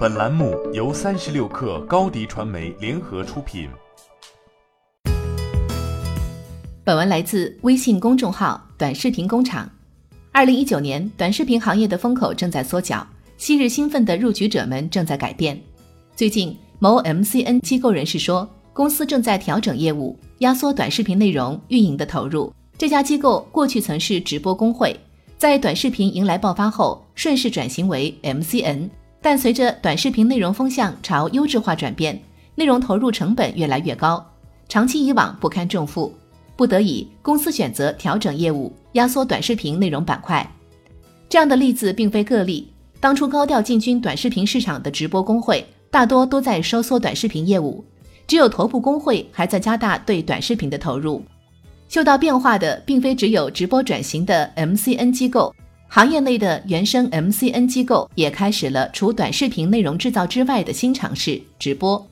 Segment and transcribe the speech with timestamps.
[0.00, 3.68] 本栏目由三十六氪高低传媒联合出品。
[6.82, 9.70] 本文来自微信公众号“短视频工厂”。
[10.32, 15.60] 二零一九年，短视频行业的风口正在缩小，昔日兴奋的入局者们正在改变。
[16.16, 22.50] 最近，某 MCN 机构人士说，公司正在调整业务，压缩短视频内容运营的投入。
[22.78, 24.98] 这家机构过去曾是直播工会，
[25.36, 28.88] 在短视频迎来爆发后，顺势转型为 MCN。
[29.22, 32.20] 但随着短视频内容风向朝优质化转变，
[32.54, 34.24] 内容投入成本越来越高，
[34.68, 36.14] 长期以往不堪重负，
[36.56, 40.50] 不得已，公司选择调整业务，压缩短视频内容板块。
[41.28, 47.84] 这样的例子并非个例，当初高调进军短视频市场的直播公会，大多都在收缩短视频业务，
[48.26, 51.22] 只有头部公会还在加大对短视频的投入。
[51.88, 55.54] 嗅到变化的，并非只有直播转型的 MCN 机构。
[55.92, 62.06] 行业内的原生 MCN 机构也开始了除短视频内容制造之外的新尝试——直播。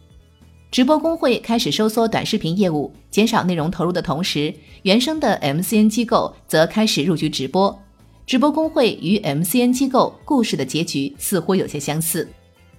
[0.73, 7.81] 直播工会开始收缩短视频业务，减少内容投入的同时，原生的 MCN 机构则开始入局直播。
[8.27, 12.29] 直播工会与 MCN 机构故事的结局似乎有些相似。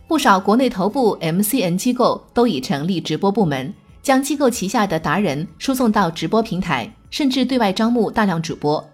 [0.06, 8.86] 不少国内头部 MCN 机构都已成立直播部门，将机构旗下的达人输送到直播平台，甚至对外招募大量主播。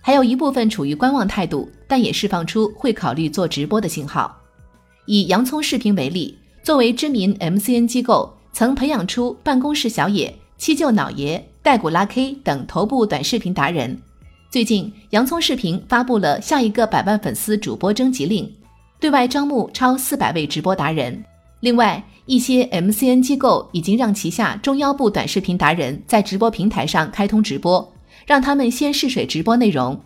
[0.00, 4.34] 还有一部分处于观望态度，但也释放出会考虑做直播的信号。
[5.06, 14.00] 以洋葱视频为例，作为知名 MCN 机构，曾培养出办公室小野、七舅老爷、戴古拉 K 等头部短视频达人。
[14.50, 18.50] 最近，洋葱视频发布了下一个百万粉丝主播征集令，
[18.98, 21.22] 对外招募超四百位直播达人。
[21.60, 27.92] 另外，一些 MCN 机构已经让旗下中腰部短视频达人在直播平台上开通直播。
[28.26, 30.00] 让他们先试水直播内容，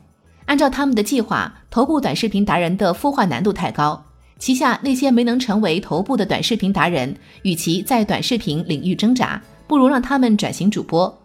[0.47, 4.05] 按照他们的计划，头部短视频达人的孵化难度太高，
[4.39, 11.17] 旗下那些没能成为头部的短视频达人，与其在短视频领域挣扎，不如让他们转型主播。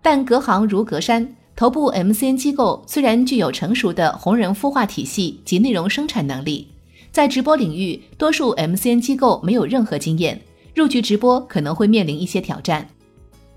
[0.00, 6.68] 但隔行如隔山，头部 MCN 机构虽然具有成熟的红人孵化体系及内容生产能力，
[7.10, 10.40] 在直播领域，多数 MCN 机构没有任何经验，
[10.74, 12.86] 入局直播可能会面临一些挑战。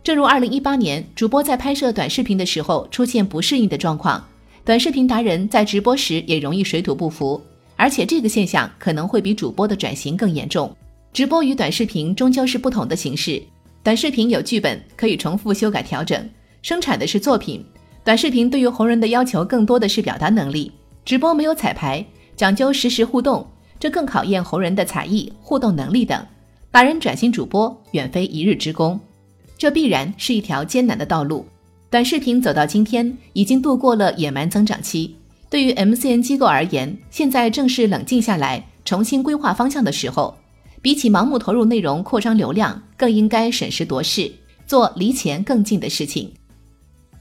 [0.07, 4.25] 正如二零一八年，主播在拍摄短视频的时候出现不适应的状况，
[4.63, 7.41] 短视频达人在直播时也容易水土不服，
[7.75, 10.73] 而且这个现象可能会比主播的转型更严重。
[11.11, 13.43] 直播与短视频终究是不同的形式，
[13.83, 16.25] 短视频有剧本可以重复修改调整，
[16.61, 17.59] 生产的是作品；
[18.05, 20.71] 短视频对于红人的要求更多的是表达能力，
[21.03, 22.05] 直播没有彩排，
[22.37, 23.45] 讲究实时互动，
[23.77, 26.25] 这更考验红人的才艺、互动能力等。
[26.71, 28.97] 达人转型主播远非一日之功。
[29.57, 31.45] 这必然是一条艰难的道路。
[31.89, 35.15] 短视频走到今天，已经度过了野蛮增长期。
[35.49, 40.37] 对于 MCN 机构而言，现在正是冷静下来、重新规划方向的时候。
[40.81, 44.31] 比起盲目投入内容扩张流量，更应该审时度势，
[44.67, 46.31] 做离钱更近的事情。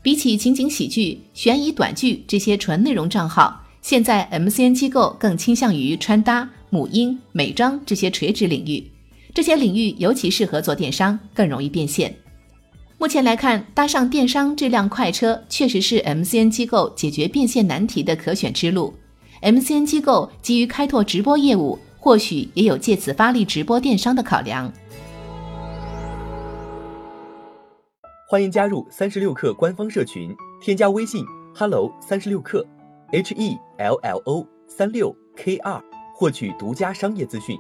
[0.03, 8.85] 比起情景喜剧、悬疑短剧这些纯内容账号，现在 MCN 机构更倾向于穿搭、母婴、美妆这些垂直领域。
[9.33, 12.15] 这些领域尤其适合做电商，更容易变现。
[12.99, 18.95] 目前来看，搭上电商这辆快车，确实是 MCN 机构解决变现难题的可选之路。
[19.43, 24.73] MCN 机构急于开拓直播业务，或许也有借此发力直播电商的考量。
[28.27, 31.23] 欢迎加入三十六氪官方社群，添加微信
[31.55, 32.65] hello 三十六氪
[33.13, 35.79] h e l l o 三六 k 二，
[36.15, 37.59] 获取独家商业资讯，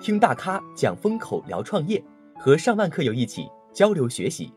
[0.00, 2.02] 听大咖讲风口，聊创业，
[2.38, 4.50] 和上万客友一起交流学习。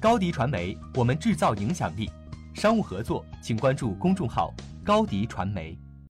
[0.00, 2.08] 高迪传媒，我们制造影响力。
[2.54, 4.54] 商务合作，请关注公众号
[4.84, 5.76] “高迪传媒”。